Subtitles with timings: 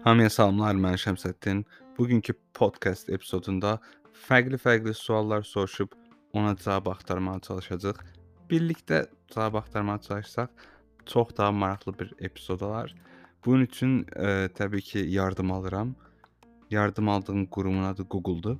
[0.00, 1.58] Hamıya salamlar, mən Şəmsəddin.
[1.98, 3.74] Bugünkü podkast epizodunda
[4.24, 5.92] fərqli-fərqli suallar soruşub
[6.32, 7.98] ona cavab axtarmağa çalışacağıq.
[8.48, 9.00] Birlikdə
[9.34, 10.48] cavab axtarmağa çalışsaq
[11.06, 12.94] çox daha maraqlı bir epizod olar.
[13.44, 15.92] Bunun üçün ə, təbii ki, yardım alıram.
[16.70, 18.56] Yardım aldığım qurumun adı Google-dur.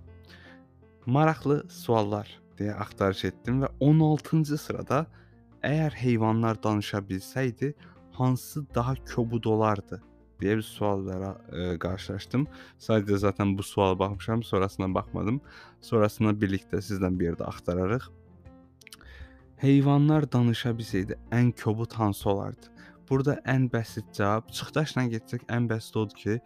[1.07, 2.29] Maraqlı suallar
[2.61, 5.07] deyə axtarış etdim və 16-cı sırada
[5.65, 7.73] əgər heyvanlar danışa bilsəydi,
[8.13, 10.03] hansı daha kobud olardı
[10.41, 12.47] deyə bir suallara ə, qarşılaşdım.
[12.81, 15.41] Sadəcə zaten bu suala baxmışam, sonrasına baxmadım.
[15.81, 18.09] Sonrasında birlikdə sizlə bir yerdə axtararıq.
[19.61, 22.73] Heyvanlar danışa bilsəydi ən kobud hansı olardı?
[23.11, 26.37] Burada ən bəsit cavab çıxdaşla getsək ən bəsit odur ki,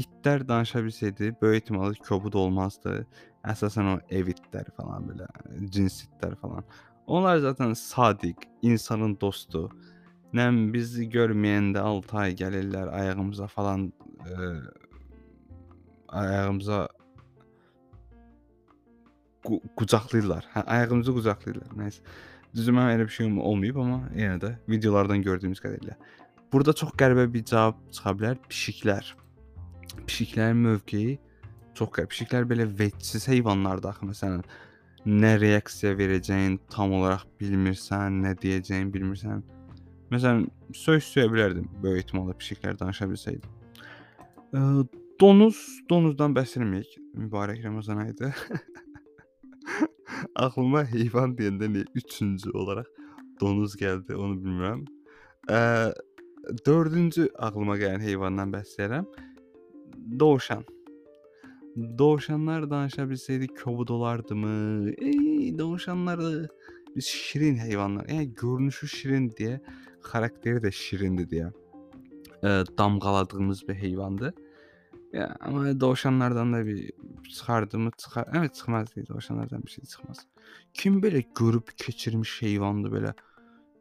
[0.00, 3.02] itlər danışa bilsəydi böyük ehtimalla kobud olmazdı.
[3.44, 5.28] Əsasən o ev itləri falan belə,
[5.68, 6.64] cins itlər falan.
[7.06, 9.68] Onlar zaten sadiq, insanın dostu.
[10.34, 13.86] Nə bizi görməyəndə 6 ay gəlirlər ayağımıza falan
[14.26, 14.48] ə,
[16.08, 16.88] ayağımıza
[19.46, 20.48] qu qucaqlayırlar.
[20.54, 21.70] Hə, ayağımızı qucaqlayırlar.
[21.78, 22.02] Nəysə.
[22.54, 25.94] Düzü mənim elə bir şeyim olmayıb, amma yenə də videolardan gördüyümüz qədərilə.
[26.52, 28.42] Burada çox qəribə bir cavab çıxa bilər.
[28.50, 29.14] Pişiklər.
[30.06, 31.16] Pişiklərin mövqeyi
[31.78, 32.10] çox qəribə.
[32.10, 34.46] Pişiklər belə vecsiz heyvanlardır axı məsələn.
[35.04, 39.42] Nə reaksiya verəcəyin tam olaraq bilmirsən, nə deyəcəyini bilmirsən.
[40.12, 43.48] Məsələn, söz söyə bilərdim böyük ehtimalla pişiklər danışa bilsəydi.
[44.54, 44.60] Ə,
[45.20, 45.60] donuz,
[45.90, 46.98] donuzdan bəhs eləməyək.
[47.22, 48.34] Mübarək Ramazan ayıdır.
[50.46, 52.90] Aklıma heyvan deyəndə niyə üçüncü olaraq
[53.40, 54.84] donuz gəldi, onu bilmirəm.
[55.50, 55.60] Ə,
[56.66, 59.08] dördüncü aklıma gələn heyvandan bəhs edirəm.
[60.20, 60.64] Dovşan.
[61.98, 64.90] Dovşanlar danışa bilsəydi kobud olardımı?
[64.98, 66.48] Ey, dovşanlar da
[66.96, 68.06] biz şirin heyvanlar.
[68.06, 69.58] Yəni görünüşü şirin deyə,
[70.04, 71.50] xarakteri də şirindir deyə
[72.42, 74.34] ə, damğaladığımız bir heyvandır.
[75.12, 76.90] Ya ama dovşanlardan da bir
[77.30, 78.28] çıxardı mı çıxar.
[78.32, 80.26] Evet çıxmaz değil dovşanlardan bir şey çıxmaz.
[80.74, 83.12] Kim belə görüb keçirmiş heyvandır belə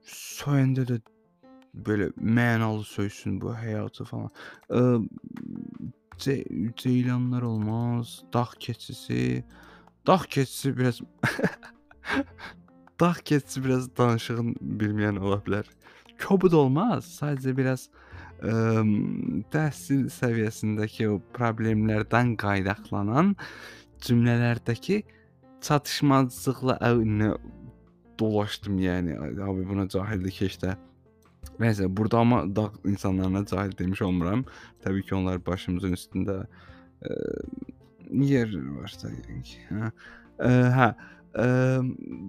[0.06, 1.00] söyəndə də
[1.74, 4.30] belə mənalı söysün bu həyatı falan.
[4.70, 5.08] Ə,
[6.18, 6.44] ce
[6.76, 9.44] ceylanlar olmaz, dağ keçisi.
[10.08, 11.00] Dağ keçisi biraz
[13.00, 15.66] Dağ keçisi biraz danışığın bilməyən ola bilər.
[16.22, 17.88] Kobud olmaz, sadəcə biraz
[18.44, 18.84] ə,
[19.54, 23.34] təhsil səviyyəsindəki o problemlərdən qaynaqlanan
[24.04, 25.04] cümlələrdəki
[25.64, 27.34] çatışmazlıqla nə
[28.20, 29.18] dolaşdım yəni.
[29.44, 30.76] Abi buna cahillik heç də.
[31.60, 34.46] Nəysə, burada amma dağ insanlarına cahil demiş olmuram.
[34.84, 36.38] Təbii ki, onlar başımızın üstündə
[37.04, 37.18] ə,
[38.22, 39.90] yer varsa yəni ki, hə.
[40.44, 40.90] Ə, hə.
[41.34, 41.46] Ə,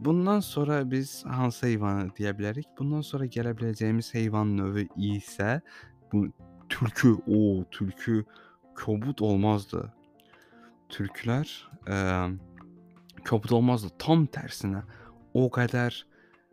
[0.05, 2.71] bundan sonra biz hansı heyvanı deyə bilərik?
[2.79, 5.59] Bundan sonra gələ biləcəyimiz heyvan növü isə
[6.13, 6.27] bu
[6.73, 7.17] tülkü.
[7.27, 8.25] O, tülkü
[8.79, 9.85] kobud olmazdı.
[10.89, 11.51] Türklər
[11.87, 11.99] ə,
[13.29, 13.93] kobud olmazdı.
[13.99, 14.85] Tam tərsinə.
[15.35, 16.01] O qədər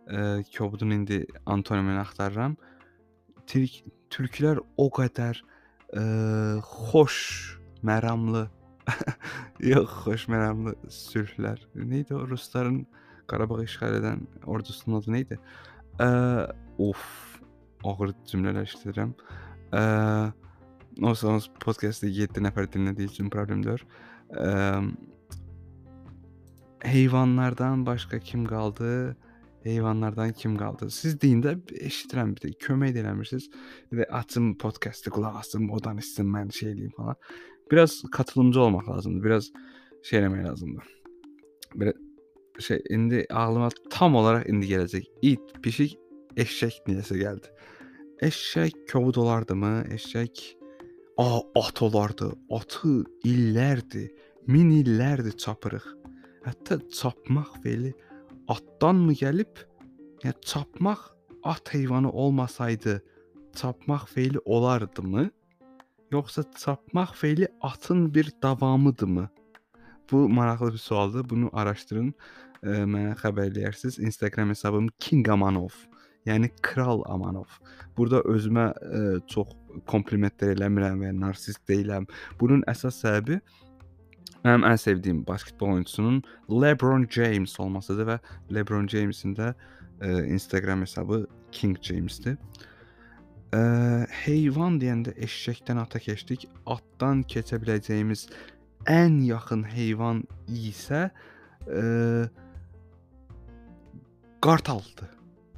[0.07, 2.57] ə, kobudun indi antonimini axtarıram.
[3.47, 3.81] Türk
[4.11, 5.39] türklər o qədər
[5.95, 6.03] ə,
[6.67, 7.17] xoş,
[7.87, 8.49] məramlı
[9.71, 11.61] Yox, xoş məramlı sülhlər.
[11.75, 12.85] Neydi o rusların
[13.31, 15.37] Qarabağ işğal edən ordusunun adı neydi?
[16.01, 16.07] Ə,
[16.83, 17.03] of,
[17.87, 19.13] ağır cümlələr işlədirəm.
[19.71, 19.83] Ə,
[20.99, 23.85] olsanız podkastı 7 nəfər dinlədiyi üçün problem deyil.
[24.35, 24.81] Ə,
[26.83, 29.15] heyvanlardan başqa kim qaldı?
[29.63, 30.89] Heyvanlardan kim qaldı?
[30.89, 33.47] Siz deyin də eşidirəm bir də kömək də eləmirsiniz.
[33.91, 37.15] Bir də açım podkastı qulaq asım, o danışsın, mən şey eləyim falan.
[37.71, 39.23] Biraz katılımcı olmaq lazımdır.
[39.23, 39.51] Biraz
[40.03, 40.87] şey eləmək lazımdır.
[41.75, 41.93] Belə
[42.59, 45.05] şey indi ağlıma tam olaraq indi gələcək.
[45.21, 45.95] İt, pişik,
[46.35, 47.51] eşək niyəsə gəldi.
[48.21, 49.85] Eşək kobud olardımı?
[49.95, 50.43] Eşək
[51.17, 52.31] a at olardı.
[52.49, 54.11] Atı illərdir,
[54.47, 55.87] min illərdir çapırıq.
[56.45, 57.93] Hətta çapmaq feili
[58.47, 59.63] atdanmı gəlib?
[60.23, 61.07] Yəni çapmaq
[61.43, 63.01] at heyvanı olmasaydı
[63.55, 65.29] çapmaq feili olardımı?
[66.11, 69.29] Yoxsa çapmaq feili atın bir davamıdırmı?
[70.11, 71.29] Bu maraqlı bir sualdır.
[71.29, 72.13] Bunu araşdırın.
[72.63, 74.01] E, mənə xəbər eləyərsiniz.
[74.01, 75.71] Instagram hesabım King Amanov.
[76.25, 77.47] Yəni Kral Amanov.
[77.97, 79.55] Burada özümə ə, çox
[79.87, 82.05] komplimentlər eləmirəm və narsist deyiləm.
[82.39, 83.39] Bunun əsas səbəbi
[84.43, 86.21] mənim ən sevdiyim basketbol oyunçusunun
[86.61, 88.19] LeBron James olmasıdır və
[88.53, 92.37] LeBron Jamesin də ə, Instagram hesabı King Jamesdir.
[93.51, 93.61] Ə,
[94.23, 96.47] heyvan deyəndə eşşəkdən ata keçdik.
[96.65, 98.29] Atdan keçə biləcəyimiz
[98.89, 101.09] ən yaxın heyvan isə
[101.67, 102.29] ə,
[104.41, 105.11] qartaldır.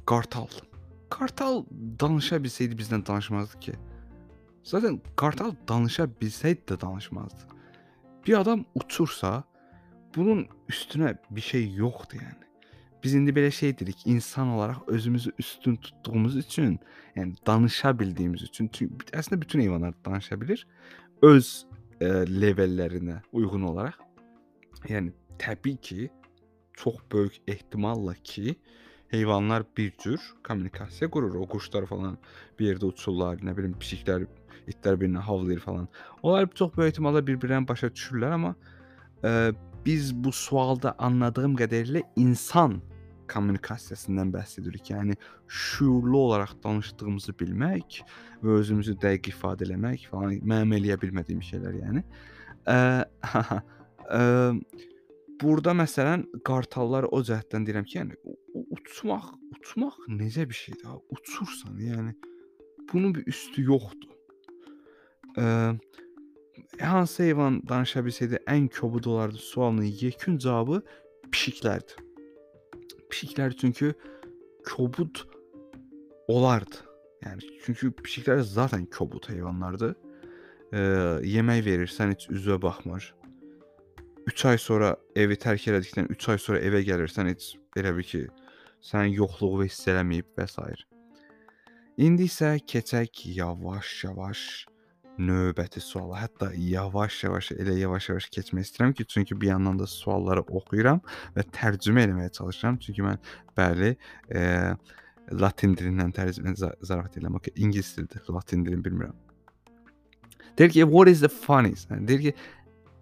[0.04, 0.50] Qartal.
[1.14, 1.62] Qartal
[2.00, 3.74] danışa bilsəydi bizdən danışmazdı ki.
[4.64, 7.46] Zaten qartal danışa bilsəydi də danışmazdı.
[8.26, 9.44] Bir adam uçursa
[10.16, 12.44] bunun üstünə bir şey yoxdur yəni.
[13.04, 16.78] Biz indi belə şey dedik, insan olaraq özümüzü üstün tutduğumuz üçün,
[17.16, 20.66] yəni danışa bildiyimiz üçün, çünki əslində bütün heyvanlar danışa bilir
[21.22, 21.66] öz
[22.00, 23.98] e, levellərinə uyğun olaraq.
[24.88, 26.10] Yəni təbii ki,
[26.72, 28.56] çox böyük ehtimalla ki,
[29.08, 31.34] heyvanlar bir cür kommunikasiya qurur.
[31.34, 32.16] O quşlar falan
[32.58, 34.26] bir yerdə uçurlar, nə bilim pişiklər,
[34.70, 35.88] itlər birinə havlayır falan.
[36.22, 38.54] Onlar çox böyük ehtimalla bir-birlərini başa düşürlər, amma
[39.24, 39.52] e,
[39.86, 42.80] biz bu sualda anladığım qədərilə insan
[43.30, 44.90] kommunikasiyasından bəhs edirik.
[44.90, 45.16] Yəni
[45.48, 48.00] şüurlu olaraq danışdığımızı bilmək
[48.42, 52.04] və özümüzü dəqiq ifadə eləmək falan mənim eləyə bilmədiyim şeylər, yəni.
[52.70, 52.78] Ə,
[54.18, 54.22] ə,
[55.42, 58.36] burada məsələn qartallar o cəhətdən deyirəm ki, yəni
[58.78, 60.86] uçmaq, uçmaq necə bir şeydir?
[60.88, 60.98] Ha?
[61.16, 62.14] Uçursan, yəni
[62.92, 64.10] bunun bir üstü yoxdur.
[65.40, 65.46] Ə,
[66.80, 70.82] hansı heyvan danışa bilsəydi ən kobud olardı sualının yekun cavabı
[71.32, 71.98] pişiklərdir.
[73.14, 73.92] Pişiklər çünki
[74.66, 75.20] kobud
[76.28, 76.80] olardı.
[77.22, 79.94] Yəni çünki pişiklər zaten kobud heyvanlardır.
[80.74, 80.80] Ə,
[81.22, 83.06] yemək verirsən heç üzünə baxmır.
[84.26, 88.24] 3 ay sonra evi tərk elədikdən 3 ay sonra evə gəlirsən heç elə bil ki,
[88.82, 90.58] sənin yoxluğunu hiss eləməyib və s.
[91.94, 94.40] İndi isə keçək yavaş-yavaş
[95.18, 96.18] növbəti suala.
[96.24, 101.00] Hətta yavaş-yavaş, elə yavaş-yavaş keçmək istəyirəm ki, çünki bir yandan da sualları oxuyuram
[101.36, 102.78] və tərcümə etməyə çalışıram.
[102.82, 103.20] Çünki mən
[103.56, 103.94] bəli,
[104.34, 104.42] e,
[105.32, 107.38] Latin dilindən tərcümə zarafat edirəm.
[107.38, 109.14] Okay, ingilis dilidir, Latin dilini bilmirəm.
[110.58, 111.90] Deyir ki, what is the funniest?
[111.90, 112.34] Yəni, deyir ki,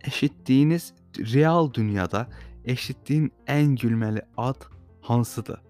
[0.05, 0.93] eşitdiyiniz
[1.35, 2.27] real dünyada
[2.65, 4.69] eşitdiyin ən gülməli ad
[5.09, 5.61] hansıdır?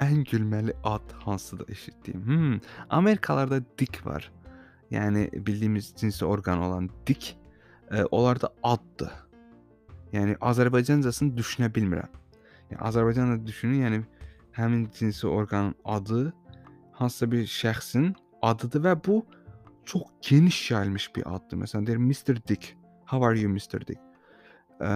[0.00, 2.26] Ən gülməli ad hansıdır eşitdiyim?
[2.26, 2.60] Hmm,
[2.90, 4.30] Amerikalarda dik var.
[4.90, 7.36] Yəni bildiyimiz cinsi orqan olan dik
[7.90, 9.12] e, onlarda addır.
[10.12, 12.10] Yəni Azərbaycancasını düşünə bilmirəm.
[12.70, 14.00] Yəni Azərbaycanda düşünün, yəni
[14.58, 16.32] həmin cinsi orqanın adı
[16.92, 19.20] hansısa bir şəxsin adıdır və bu
[19.84, 21.62] çox geniş yayılmış bir addır.
[21.62, 22.42] Məsələn deyir Mr.
[22.48, 22.74] Dick.
[23.06, 23.86] How are you Mr.
[23.86, 24.02] Dick?
[24.80, 24.90] Ə,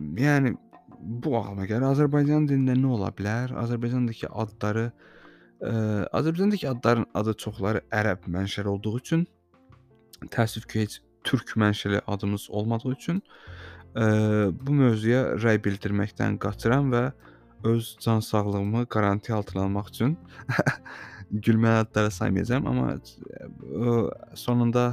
[0.00, 0.56] yəni
[0.98, 1.84] bu ağlıma gəlir.
[1.92, 3.52] Azərbaycan dilində nə ola bilər?
[3.60, 5.16] Azərbaycandakı adları ə,
[5.60, 9.24] Azərbaycandakı adların adı çoxları ərəb mənşəli olduğu üçün
[10.30, 13.22] təəssüf ki, heç türk mənşəli adımız olmadığı üçün
[13.94, 14.06] ə,
[14.54, 17.10] bu mövzuya rəy bildirməkdən qaçıram və
[17.68, 20.16] öz can sağlığımı qarantiya altına almaq üçün
[21.32, 23.98] gülməli adları saymayacağam, amma ə,
[24.34, 24.86] sonunda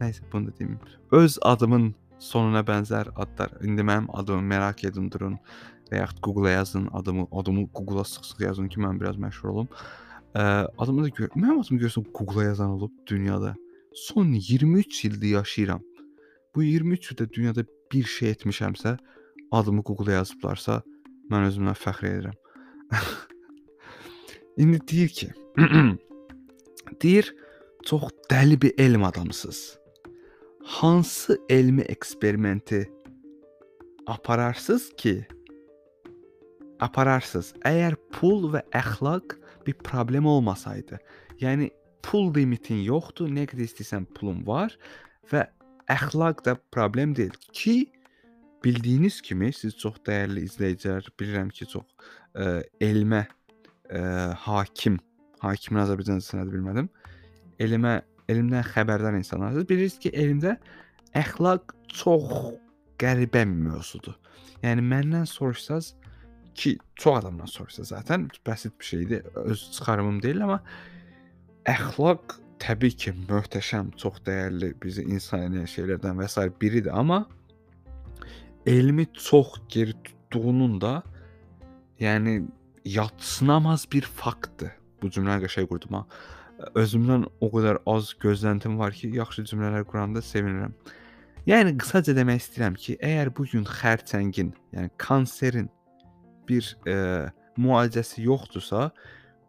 [0.00, 0.78] nəysə bunu da deyim.
[1.12, 3.52] Öz adımın sonuna bənzər adlar.
[3.62, 5.38] İndi mənim adımı merak edin durun
[5.90, 9.68] və yaxud Google-a yazın adımı, adımı Google-a sıx-sıx yazın ki, mən biraz məşhur olum.
[10.34, 13.54] Ə, adımı da gör, mənim adımı görsən Google-a yazan olub dünyada.
[13.94, 15.80] Son 23 ildir yaşayıram.
[16.54, 18.96] Bu 23 ildə dünyada bir şey etmişəmsə,
[19.50, 20.82] adımı Google-a yazıblarsa,
[21.30, 22.36] mən özümdən fəxr edirəm.
[24.56, 25.32] İndi deyir ki,
[27.02, 27.34] deyir,
[27.84, 29.78] çox dəli bir elm adamısınız
[30.66, 32.92] hansı elmi eksperimenti
[34.06, 35.26] apararsız ki,
[36.82, 37.52] apararsız.
[37.66, 39.36] Əgər pul və əxlaq
[39.66, 40.98] bir problem olmasaydı,
[41.42, 41.70] yəni
[42.06, 44.74] pul limitin yoxdur, nə qədər istəsən pulun var
[45.32, 45.46] və
[45.90, 47.76] əxlaq da problem deyil ki,
[48.64, 51.86] bildiyiniz kimi siz çox dəyərli izləyicilər, bilirəm ki, çox
[52.34, 54.02] ə, elmə ə,
[54.46, 54.98] hakim,
[55.42, 56.88] hakimin Azərbaycan sənədi bilmədim.
[57.62, 59.68] Elmə elmdən xəbərdar insanlarsınız.
[59.68, 60.56] Bilirsiniz ki, elmdə
[61.16, 62.56] əxlaq çox
[63.00, 64.16] qəribə bir mövzudur.
[64.64, 65.94] Yəni məndən soruşsaz
[66.56, 69.22] ki, çox adamdan soruşsa zaten bəsit bir şeydir.
[69.34, 70.60] Öz çıxarımım deyil, amma
[71.68, 76.46] əxlaq təbii ki, möhtəşəm, çox dəyərli, bizi insan edən şeylərdən və s.
[76.60, 77.26] biridir, amma
[78.66, 81.02] elmi çox geri tutduğunun da
[82.00, 82.44] yəni
[82.84, 84.72] yatsınamaz bir faktdır.
[85.02, 86.06] Bu cümləni qəşəng qurdum ha
[86.78, 90.72] özümdən o qədər az gözləntim var ki, yaxşı cümlələr quranda sevinirəm.
[91.46, 95.68] Yəni qısaca demək istəyirəm ki, əgər bu gün xərçəngin, yəni kanserin
[96.48, 96.96] bir e,
[97.56, 98.90] müalicəsi yoxdursa,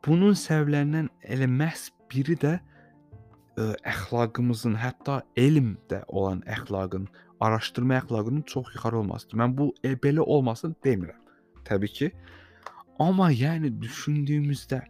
[0.05, 7.07] bunun səbəblərindən elə məhz biri də ə, əxlaqımızın, hətta elmdə olan əxlaqın,
[7.43, 9.41] araşdırma əxlaqının çox yuxarı olmasıdır.
[9.43, 11.19] Mən bu e, belə olmasın demirəm.
[11.67, 12.11] Təbii ki.
[12.99, 14.81] Amma yəni düşündüyümüzdə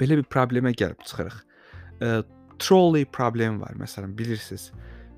[0.00, 1.36] belə bir problemə gəlib çıxırıq.
[2.02, 2.08] E,
[2.58, 4.70] trolley problemi var məsələn, bilirsiniz.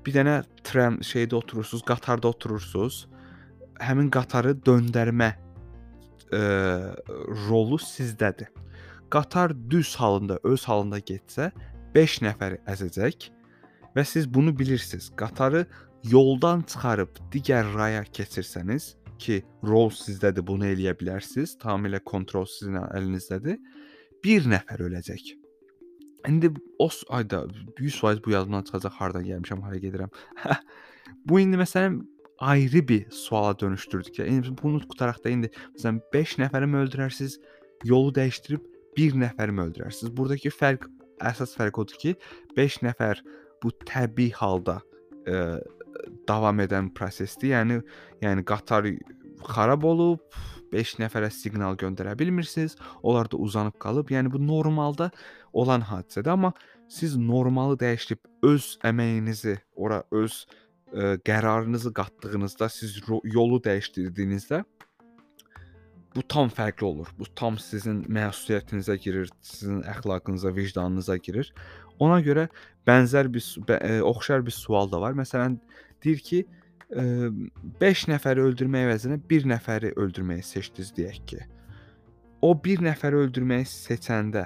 [0.05, 3.05] Bir dənə tram şeydə oturursunuz, qatarda oturursunuz.
[3.81, 5.33] Həmin qatarı döndərmə
[6.33, 6.41] e,
[7.47, 8.51] rolu sizdədir.
[9.09, 11.51] Qatar düz halında, öz halında getsə,
[11.95, 13.29] 5 nəfəri əzəcək
[13.95, 15.09] və siz bunu bilirsiniz.
[15.15, 15.65] Qatarı
[16.03, 21.55] yoldan çıxarıb digər raya keçirsəniz ki, rol sizdədir, bunu eləyə bilərsiniz.
[21.61, 23.57] Tamamilə kontrol sizin əlinizdədir.
[24.23, 25.33] Bir nəfər öləcək.
[26.27, 27.45] İndi o ayda
[27.79, 30.11] 100% bu yadımdan çıxacaq hardan gəlmişəm, hara gedirəm.
[31.29, 32.01] bu indi məsələn
[32.37, 34.19] ayrı bir suala dönüşdürdük.
[34.19, 37.39] Yəni bunu qutaraq da indi məsələn 5 nəfəri mi öldürərsiniz,
[37.85, 38.65] yolu dəyişdirib
[38.97, 40.13] bir nəfəri mi öldürərsiniz?
[40.17, 40.87] Buradakı fərq
[41.31, 42.15] əsas fərq odur ki,
[42.57, 43.23] 5 nəfər
[43.63, 44.79] bu təbii halda
[45.25, 45.39] ə, e,
[46.29, 47.55] davam edən prosesdir.
[47.55, 47.81] Yəni
[48.21, 48.85] yəni qatar
[49.47, 50.21] xarab olub,
[50.71, 52.75] 5 nəfərə siqnal göndərə bilmirsiniz.
[53.01, 54.11] Onlar da uzanıb qalıb.
[54.11, 55.09] Yəni bu normalda
[55.53, 56.53] olan hadisədir, amma
[56.89, 60.45] siz normalı dəyişib öz əməyinizi ora öz
[60.93, 64.63] ə, qərarınızı qatdığınızda, siz yolu dəyişdirdiyinizdə
[66.15, 67.09] bu tam fərqli olur.
[67.19, 71.51] Bu tam sizin məsuliyyətinizə girir, sizin əxlaqınıza, vicdanınıza girir.
[72.01, 72.47] Ona görə
[72.89, 75.17] bənzər bir ə, e, oxşar bir sual da var.
[75.17, 75.59] Məsələn,
[76.03, 76.45] deyir ki,
[76.87, 81.39] 5 nəfəri öldürmək əvəzinə 1 nəfəri öldürməyi seçdiniz deyək ki.
[82.41, 84.45] O 1 nəfəri öldürməyi seçəndə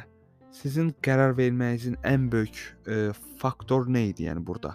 [0.51, 2.57] sizin qərar verməyinizin ən böyük
[2.89, 4.73] ə, faktor nə idi yəni burada?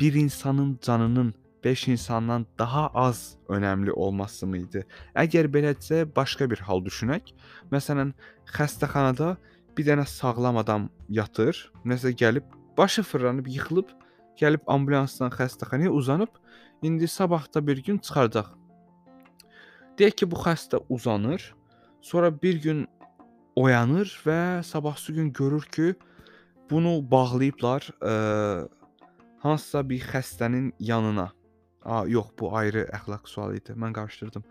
[0.00, 1.34] Bir insanın canının
[1.64, 4.84] 5 insandan daha az önəmli olması mı idi?
[5.14, 7.32] Əgər belədirsə, başqa bir hal düşünək.
[7.72, 8.12] Məsələn,
[8.52, 9.36] xəstəxanada
[9.78, 12.44] bir dənə sağlam adam yatır, nəsə gəlib
[12.78, 13.88] başı fırlanıb yıxılıb,
[14.40, 16.32] gəlib ambulansdan xəstəxanaya uzanıb
[16.82, 18.46] İndi sabah da bir gün çıxardaq.
[19.98, 21.54] Deyək ki, bu xəstə uzanır,
[22.02, 22.86] sonra bir gün
[23.56, 25.94] oyanır və sabahsı gün görür ki,
[26.70, 28.68] bunu bağlayıblar ə,
[29.46, 31.30] hansısa bir xəstənin yanına.
[31.86, 33.76] A, yox, bu ayrı əxlaq sualı idi.
[33.78, 34.44] Mən qarışdırdım.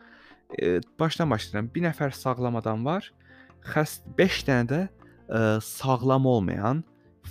[0.61, 1.69] E, başdan başlayıram.
[1.75, 3.11] Bir nəfər sağlam adam var.
[3.65, 6.83] Xəst 5 dənə də ə, sağlam olmayan,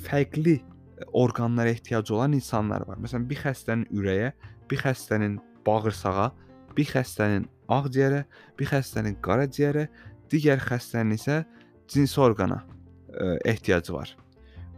[0.07, 0.59] fərqli
[1.13, 2.99] orqanlara ehtiyacı olan insanlar var.
[2.99, 4.33] Məsələn, bir xəstənin ürəyə
[4.71, 6.31] bir xəstənin bağırsağa,
[6.77, 8.25] bir xəstənin ağciyərə,
[8.59, 9.87] bir xəstənin qaraciyərə,
[10.33, 11.43] digər xəstənin isə
[11.91, 12.67] cinsi orqana ə,
[13.15, 14.17] e, ehtiyacı var.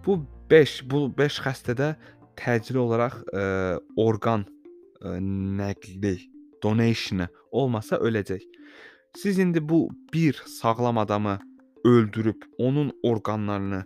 [0.07, 1.95] Bu 5 bu 5 xəstədə
[2.38, 3.45] təcili olaraq ə, e,
[4.00, 5.19] orqan ə, e,
[5.61, 6.16] nəqli,
[6.62, 8.45] donation olmasa öləcək.
[9.16, 11.38] Siz indi bu bir sağlam adamı
[11.85, 13.85] öldürüb onun orqanlarını,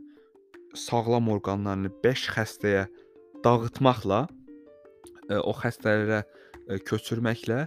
[0.75, 2.87] sağlam orqanlarını 5 xəstəyə
[3.45, 4.25] dağıtmaqla
[5.38, 6.25] o xəstələrə
[6.88, 7.66] köçürməklə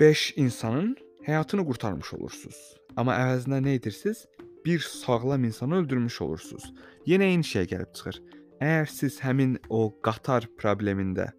[0.00, 2.60] 5 insanın həyatını qurtarmış olursunuz.
[2.96, 4.24] Amma əvəzinə nə edirsiniz?
[4.64, 6.72] Bir sağlam insanı öldürmüş olursunuz.
[7.06, 8.22] Yenə eyni şey gəlib çıxır.
[8.60, 11.30] Əgər siz həmin o qatar problemində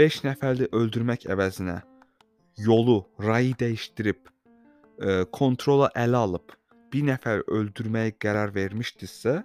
[0.00, 1.74] 5 nəfəri öldürmək əvəzinə
[2.64, 6.54] yolu, rayı dəyişdirib, ə, kontrola ələ alıb
[6.88, 9.42] bir nəfər öldürməyə qərar vermişdinizsə,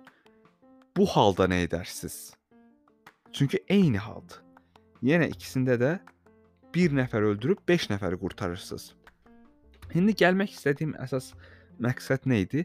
[0.96, 2.38] bu halda nə edərsiniz?
[3.36, 4.40] Çünki eyni haldır.
[5.04, 5.98] Yenə ikisində də
[6.74, 8.94] bir nəfər öldürüb 5 nəfəri qurtarırsınız.
[9.92, 11.34] İndi gəlmək istədiyim əsas
[11.84, 12.64] məqsəd nə idi?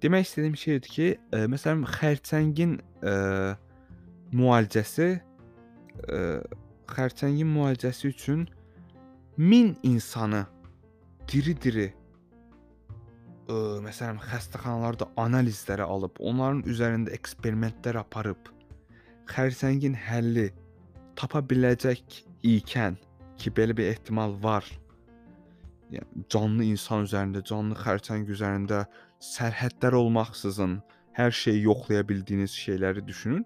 [0.00, 3.14] Demək istədiyim şey idi ki, ə, e, məsələn xərçəngin ə, e,
[4.32, 5.20] müalicəsi ə,
[6.16, 6.20] e,
[6.94, 8.46] xərçəngin müalicəsi üçün
[9.36, 10.46] 1000 insanı
[11.28, 18.48] diri-diri ə, məsələn xəstəxanalarda analizləri alıb, onların üzərində eksperimentlər aparıb
[19.30, 20.48] xərçəngin həlli
[21.18, 22.96] tapa biləcək ikən
[23.40, 24.64] ki, belə bir ehtimal var.
[25.90, 28.84] Yəni canlı insan üzərində, canlı xərçəng üzərində
[29.20, 30.78] sərhədlər olmaksızın
[31.16, 33.44] hər şeyi yoxlaya bildiyiniz şeyləri düşünün.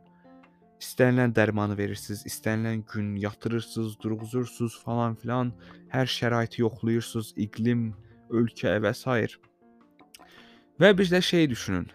[0.82, 5.52] İstənilən dərmanı verirsiniz, istənilən gün yatırırsınız, durğuzursunuz falan filan,
[5.90, 7.88] hər şəraiti yoxlayırsınız, iqlim,
[8.30, 9.38] ölkə və s.
[10.80, 11.88] Və bir də şey düşünün.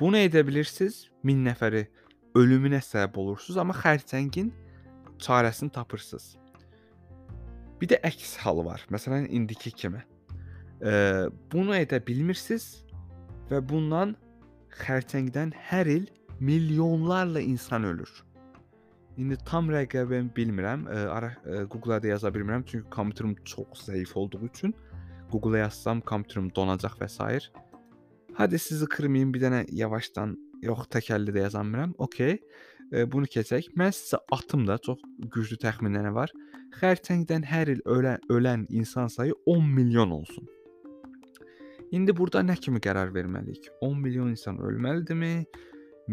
[0.00, 1.86] Bunu edə bilirsiniz, 1000 nəfəri
[2.34, 4.52] ölümünə səbəb olursunuz, amma xərçəngin
[5.22, 6.36] çarəsini tapırsınız.
[7.80, 8.84] Bir də əks halı var.
[8.92, 10.02] Məsələn, indiki kimi.
[10.82, 10.92] E,
[11.52, 12.84] bunu edə bilmirsiniz
[13.50, 14.16] və bundan
[14.80, 16.08] xərçəngdən hər il
[16.40, 18.10] milyonlarla insan ölür.
[19.18, 20.86] İndi tam rəqəbini bilmirəm.
[20.88, 24.74] E, ara e, Google-da yaza bilmirəm çünki kompüterim çox zəif olduğu üçün
[25.32, 27.50] Google-a yazsam kompüterim donacaq və s.
[28.34, 31.94] Hadi sizi qırmayım, bir dənə yavaşdan yox tək əlli də yaza bilmirəm.
[31.98, 32.38] Okay
[32.92, 33.70] e, bunu keçək.
[33.78, 35.02] Mən sizə atım da çox
[35.34, 36.32] güclü təxminləri var.
[36.80, 40.48] Xərçəngdən hər il ölən, ölən insan sayı 10 milyon olsun.
[41.90, 43.66] İndi burada nə kimi qərar verməliyik?
[43.82, 45.46] 10 milyon insan ölməlidirmi?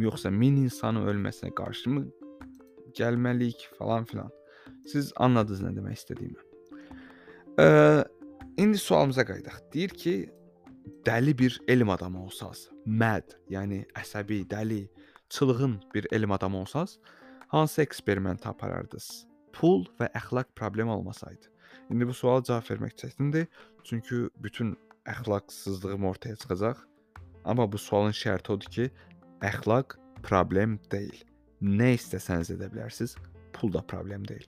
[0.02, 2.06] Yoxsa 1000 insanın ölməsinə qarşı mı
[2.98, 4.32] gəlməliyik falan filan.
[4.90, 6.42] Siz anladınız nə demək istədiyimi.
[7.62, 7.68] Ə,
[8.58, 9.60] indi sualımıza qayıdaq.
[9.74, 10.16] Deyir ki,
[11.06, 14.88] dəli bir elm adamı olsaz, mad, yəni əsəbi, dəli,
[15.30, 16.98] çılğın bir elm adamı olsaz,
[17.48, 19.28] hansı eksperimenti aparardınız?
[19.54, 21.54] Pul və əxlaq problem olmasaydı.
[21.90, 23.48] İndi bu suala cavab vermək çətindir,
[23.84, 24.78] çünki bütün
[25.14, 26.84] əxlaqsızlığım ortaya çıxacaq.
[27.46, 28.90] Amma bu sualın şərti odur ki,
[29.42, 31.24] əxlaq problem deyil.
[31.62, 33.16] Nə istəsəniz edə bilərsiniz,
[33.54, 34.48] pul da problem deyil.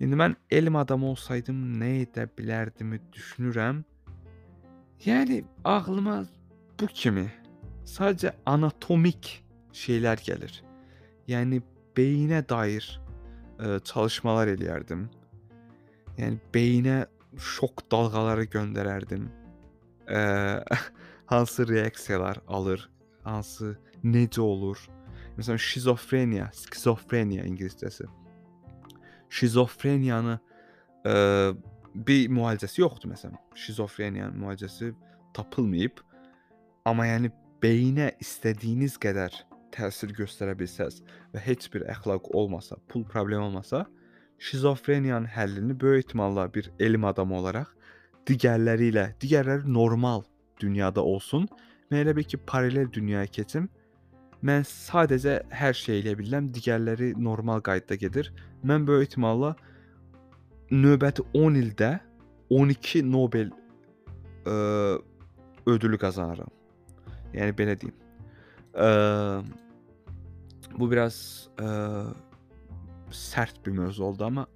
[0.00, 3.82] İndi mən elm adamı olsaydım nə edə bilərdimi düşünürəm.
[5.04, 6.20] Yəni ağlıma
[6.80, 7.26] bu kimi
[7.86, 9.30] sadəcə anatomik
[9.74, 10.54] şeylər gəlir.
[11.28, 11.60] Yəni
[11.98, 12.86] beyinə dair
[13.58, 15.08] ə, çalışmalar eləyərdim.
[16.18, 16.98] Yəni beyinə
[17.38, 19.26] şok dalğaları göndərərdim.
[20.08, 20.62] Ə,
[21.32, 22.88] hansı reaksiyalar alır,
[23.24, 24.80] hansı necə olur?
[25.38, 28.08] Məsələn, şizofreniya, skizofreniya ingiliscəsi.
[29.30, 30.38] Şizofreniyanı
[31.06, 31.16] ə,
[31.94, 33.36] bir müalicəsi yoxdur məsələn.
[33.54, 34.94] Şizofreniyanın müalicəsi
[35.36, 36.00] tapılmayıb.
[36.88, 37.30] Amma yəni
[37.62, 39.34] beyinə istədiyiniz qədər
[39.74, 41.02] təsir göstərə bilsəz
[41.34, 43.84] və heç bir əxlaq olmasa, pul problemi olmasa,
[44.38, 47.74] şizofreniyanın həllini böyük ehtimalla bir elm adamı olaraq
[48.28, 50.24] digərləri ilə, digərləri normal
[50.60, 51.46] dünyada olsun,
[51.90, 53.68] mən elə bil ki, paralel dünyaya keçim.
[54.44, 58.30] Mən sadəcə hər şey eləyə bilirəm, digərləri normal qaydada gedir.
[58.62, 59.54] Mən böyük ehtimalla
[60.70, 61.90] növbəti 10 ildə
[62.52, 63.50] 12 Nobel
[64.46, 64.54] ə,
[65.68, 66.52] ödülü qazanıram.
[67.34, 67.96] Yəni belə deyim.
[68.78, 68.88] Ə,
[70.78, 71.18] bu biraz
[71.58, 71.68] ə,
[73.10, 74.46] sərt bir mövzu oldu amma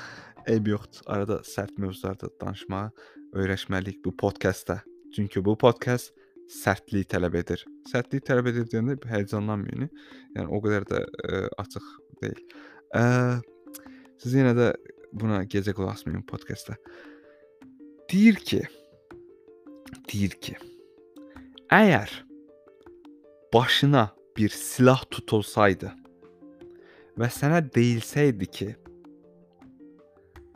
[0.52, 1.02] eyb yoxdur.
[1.10, 2.90] Arada sərt mövzularda danışmağa
[3.32, 4.82] öyrəşməliyik bu podkastda.
[5.16, 6.12] Çünki bu podkast
[6.52, 7.64] sərtlik tələb edir.
[7.88, 9.88] Sərtlik tələb edir deyəndə həyəcanlanmayın.
[10.36, 11.04] Yəni o qədər də ə,
[11.62, 11.86] açıq
[12.22, 12.42] deyil.
[12.96, 13.04] Ə,
[14.22, 14.66] siz yenə də
[15.12, 16.74] buna gecə qulaq asmayın podkastda.
[18.12, 18.62] Deyir ki,
[20.10, 20.54] deyir ki,
[21.72, 22.10] əgər
[23.54, 25.90] başına bir silah tutulsaydı
[27.20, 28.68] və sənə deyilsəydi ki,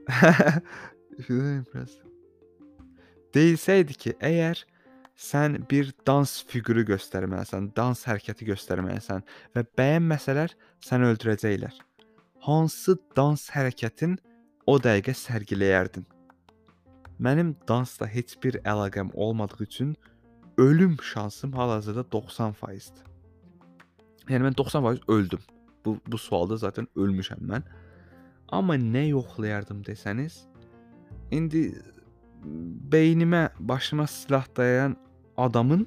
[3.37, 4.63] deyilsəydi ki, əgər
[5.17, 9.25] sən bir dans fiquru göstərməlisən, dans hərəkəti göstərməlisən
[9.57, 11.77] və bəyənməsələr səni öldürəcəklər.
[12.47, 14.19] Hansı dans hərəkətin
[14.69, 16.05] o dəqiqə sərgiləyərdin?
[17.23, 19.97] Mənim dansla heç bir əlaqəm olmadığı üçün
[20.59, 23.07] ölüm şansım hal-hazırda 90%dir.
[24.29, 25.41] Yəni mən 90% öldüm.
[25.85, 27.65] Bu bu sualda zaten ölmüşəm mən.
[28.49, 30.45] Amma nə yoxlayardım desəniz,
[31.31, 31.71] indi
[32.93, 34.97] beynimə, başıma silah dayayan
[35.37, 35.87] adamın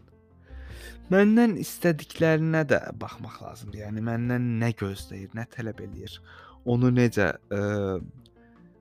[1.10, 3.80] məndən istədiklərinə də baxmaq lazımdır.
[3.86, 6.20] Yəni məndən nə gözləyir, nə tələb eləyir,
[6.70, 7.62] onu necə ə,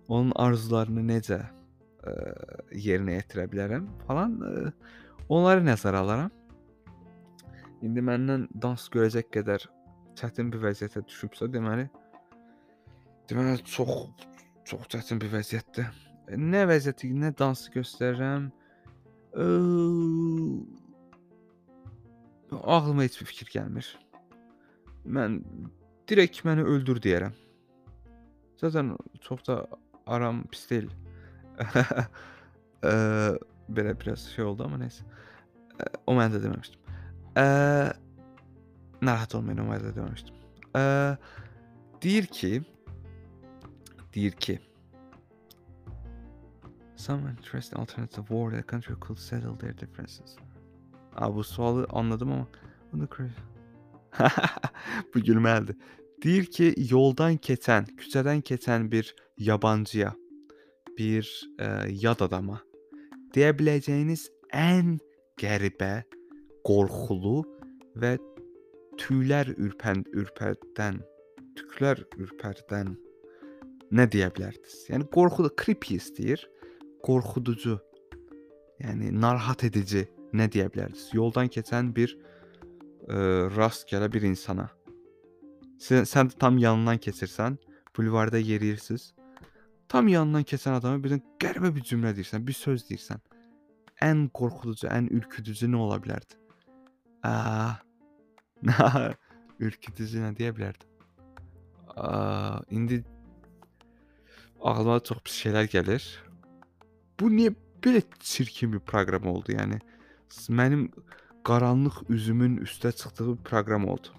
[0.08, 2.16] onun arzularını necə ə,
[2.74, 4.52] yerinə yetirə bilərəm falan ə,
[5.32, 6.34] onları nəzərə alaram.
[7.84, 9.64] İndi məndən dans görəcək qədər
[10.18, 11.86] çətin bir vəziyyətə düşübsə, deməli
[13.30, 14.26] deməli çox
[14.68, 16.07] çox çətin bir vəziyyətdir.
[16.36, 18.50] Nə vəziyyəti, nə dansı göstərirəm.
[19.32, 19.46] Ə,
[22.58, 23.88] ağlıma heç bir fikir gəlmir.
[25.08, 25.40] Mən
[26.08, 27.36] direkt məni öldür deyərəm.
[28.60, 29.62] Zaten çox da
[30.06, 30.90] aram pis deyil.
[32.82, 32.92] ə,
[33.72, 35.08] belə biraz şey oldu amma nəysə.
[35.78, 36.94] Ə, o mən də deməmişdim.
[37.40, 37.46] Ə,
[39.00, 40.46] narahat olmayın, o mən də deməmişdim.
[40.76, 40.84] Ə,
[42.02, 42.52] deyir ki,
[44.14, 44.60] deyir ki,
[46.98, 50.36] Some interesting alternative war that country could settle their differences.
[51.16, 52.46] Aa, bu sualı anladım ama
[52.92, 53.08] bunu
[55.14, 55.76] bu gülməlidir.
[56.24, 60.14] Deyir ki, yoldan keçən, küçədən keçən bir yabancıya,
[60.98, 61.22] bir
[61.58, 62.58] ə, yad adama
[63.36, 64.96] deyə biləcəyiniz ən
[65.38, 66.02] qəribə,
[66.66, 67.42] qorxulu
[68.02, 68.16] və
[68.98, 70.98] tüylər ürpən ürpərdən,
[71.58, 72.96] tüklər ürpərdən
[73.94, 74.80] nə deyə bilərdiniz?
[74.90, 76.42] Yəni qorxulu, creepy istəyir
[77.04, 77.78] qorxuducu,
[78.82, 80.06] yəni narahat edici
[80.36, 81.08] nə deyə bilərdiniz?
[81.16, 84.68] Yoldan keçən bir ə, rastgələ bir insana.
[85.82, 87.58] Sən, sən tam yanından keçirsən,
[87.96, 89.12] bulvarda yeriyirsiniz.
[89.88, 93.22] Tam yanından keçən adama birdən qəribə bir cümlə deyirsən, bir söz deyirsən.
[94.04, 96.36] Ən qorxuducu, ən ürküdücü nə ola bilərdi?
[97.26, 97.78] Aa,
[99.66, 100.86] ürküdücü nə deyə bilərdim?
[101.96, 103.02] Aa, indi
[104.60, 106.04] ağlıma çox pis şeylər gəlir
[107.20, 107.52] bu niyə
[107.84, 109.54] belə çirkin bir proqram oldu?
[109.58, 109.80] Yəni
[110.50, 110.88] mənim
[111.48, 114.12] qaranlıq üzümün üstə çıxdığı bir proqram oldu.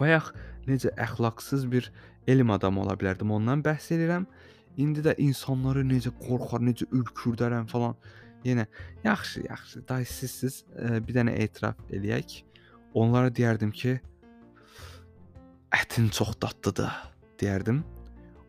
[0.00, 0.32] Bayaq
[0.68, 1.90] necə əxlaqsız bir
[2.28, 4.26] elm adamı ola bilərdim, ondan bəhs edirəm.
[4.80, 7.96] İndi də insanları necə qorxar, necə ürkürdərəm falan.
[8.44, 8.66] Yenə
[9.04, 9.82] yaxşı, yaxşı.
[9.88, 12.42] Day sizsiz bir dənə etiraf eləyək.
[12.96, 13.98] Onlara deyərdim ki,
[15.76, 16.94] ətin çox dadlıdır
[17.42, 17.82] deyərdim.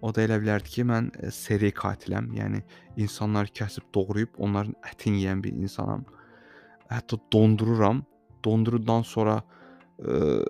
[0.02, 2.32] O da elə bilərdi ki, mən e, seri qatiləm.
[2.38, 2.62] Yəni
[3.04, 6.06] insanları kəsib doğrayıb onların ətini yeyən bir insanam.
[6.90, 8.02] Hətta dondururam.
[8.46, 9.38] Dondurudan sonra
[10.02, 10.42] ə,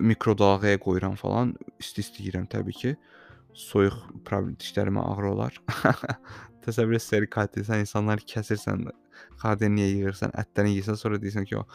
[0.00, 1.56] mikrodalğaya qoyuram falan.
[1.82, 2.94] İsti-isti yeyirəm təbii ki.
[3.64, 5.58] Soyuq problem dişlərimə ağrı olar.
[6.64, 8.86] Təsəvvür et seri qatilsən, insanları kəsirsən,
[9.42, 11.66] xardenliyə yığırsan, ətlərini yeyirsən, sonra deyirsən ki, o,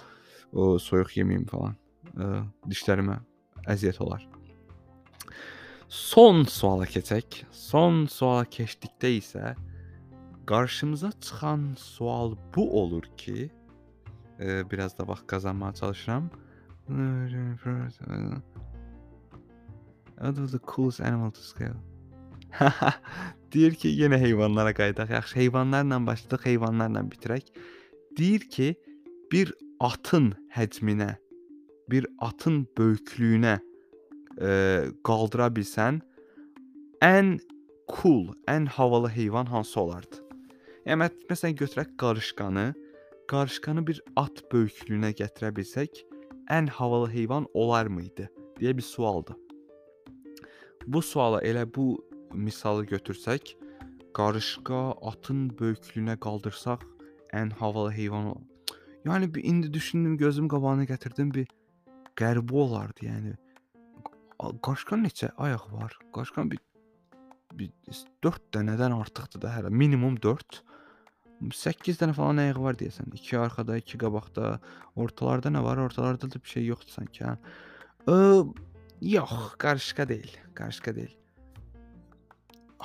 [0.55, 1.75] o soyuq yeməyim falan.
[2.15, 2.31] Ə,
[2.71, 3.19] dişlərimə
[3.67, 4.23] əziyyət olar.
[5.87, 7.45] Son suala keçək.
[7.51, 9.53] Son suala keçdikdə isə
[10.47, 13.49] qarşımıza çıxan sual bu olur ki,
[14.39, 16.29] e, biraz da vaxt qazanmağa çalışıram.
[20.15, 21.79] What was the coolest animal to scale?
[23.53, 25.09] Deyir ki, yenə heyvanlara qayıdaq.
[25.11, 27.45] Yaxşı, heyvanlarla başladıq, heyvanlarla bitirək.
[28.17, 28.75] Deyir ki,
[29.31, 31.15] bir atın həcminə,
[31.89, 33.59] bir atın böyüklüyünə
[34.41, 34.49] e,
[35.03, 36.01] qaldıra bilsən,
[37.03, 37.37] ən
[37.91, 40.23] cool, ən havalı heyvan hansı olardı?
[40.87, 42.73] Yəni məsələn götürək qarışqanı,
[43.27, 46.03] qarışqanı bir at böyüklüyünə gətirə bilsək,
[46.49, 49.35] ən havalı heyvan olarmıydı deyə bir sualdır.
[50.87, 51.97] Bu suala elə bu
[52.33, 53.55] misalı götürsək,
[54.13, 56.85] qarışqa atın böyüklüyünə qaldırsaq,
[57.33, 58.47] ən havalı heyvan olar.
[59.05, 61.47] Yəni indi düşündüm, gözüm qabağına gətirdim bir
[62.19, 63.35] qəribə olardı, yəni.
[64.37, 65.93] Qaşqan neçə ayaq var?
[66.13, 66.59] Qaşqan bir,
[67.57, 67.71] bir
[68.23, 69.71] 4 dənədən artıqdır da hələ.
[69.73, 70.61] Minimum 4.
[71.53, 73.09] 8 dənə falan ayağı var deyəsən.
[73.13, 74.57] 2 arxada, 2 qabaqda.
[74.95, 75.81] Ortalarda nə var?
[75.81, 77.25] Ortalarda da bir şey yoxdur sanki.
[77.25, 77.37] Hə.
[78.09, 78.17] Ə,
[79.13, 80.33] yox, qarışqa deyil.
[80.57, 81.15] Qarışqa deyil.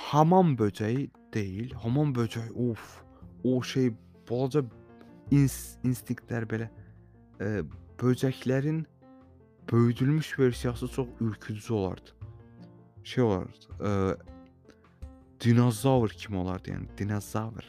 [0.08, 1.74] Hamam böcəyi deyil.
[1.84, 3.02] Hamam böcəyi, of.
[3.44, 3.92] O şey
[4.28, 4.64] balaca
[5.32, 6.68] ins instinktlər belə
[7.40, 7.64] ə,
[8.00, 8.84] böcəklərin
[9.72, 12.10] böyüdülmüş versiyası çox ürküdücü olardı.
[13.04, 14.16] Şey olardı, ə,
[15.40, 17.66] dinozavr kimi olardı, yəni dinozavr.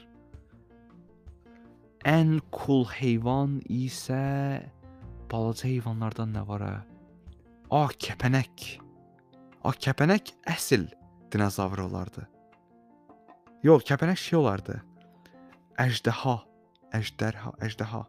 [2.06, 4.62] Ən cool heyvan isə
[5.32, 6.76] balaca heyvanlardan nə var ha?
[7.72, 8.68] A, kəpənək.
[9.64, 10.90] A, kəpənək əsl
[11.34, 12.28] dinozavr olardı.
[13.64, 14.82] Yox, kəpənək şey olardı.
[15.80, 16.36] Əjdaha,
[16.94, 18.04] əjdərha, əjdaha.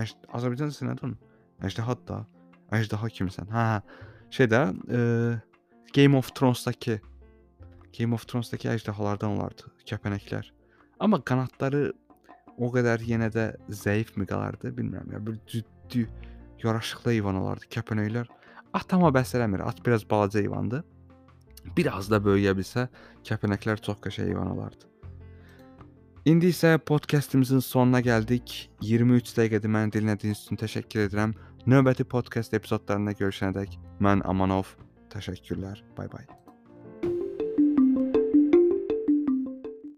[0.00, 1.18] Əjd Azərbaycan dilində onun?
[1.62, 2.22] Əjdaha da.
[2.74, 3.50] Əjdaha kimisən.
[3.54, 4.12] Hə, hə.
[4.34, 4.60] Şeydə,
[4.90, 5.00] e,
[5.94, 6.98] Game of Thrones-dakı
[7.94, 10.48] Game of Thrones-dakı əjdahalardan olardı kəpənəklər.
[11.04, 11.92] Amma qanadları
[12.58, 15.20] o qədər yenə də zəifmi qalardı, bilmirəm ya.
[15.22, 16.08] Bir ciddi
[16.64, 18.26] yaraşıqlı heyvan olardı kəpənəklər.
[18.74, 19.62] At amma bəs eləmir.
[19.62, 20.82] At biraz balaca heyvandır.
[21.76, 22.88] Biraz da böyüyə bilsə,
[23.24, 24.90] kəpənəklər çox qəşəng heyvan olardı.
[26.24, 28.70] İndi isə podkastımızın sonuna gəldik.
[28.82, 31.34] 23 dəqiqədir məni dinlədiyiniz üçün təşəkkür edirəm.
[31.64, 34.76] Növbəti podkast epizodlarında görüşənədək mən Amanov.
[35.14, 35.80] Təşəkkürlər.
[35.96, 36.43] Bay bay.